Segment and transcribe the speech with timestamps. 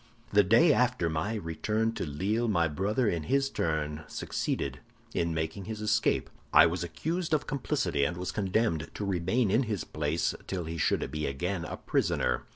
[0.33, 4.79] "The day after my return to Lille, my brother in his turn succeeded
[5.13, 9.61] in making his escape; I was accused of complicity, and was condemned to remain in
[9.61, 12.45] his place till he should be again a prisoner.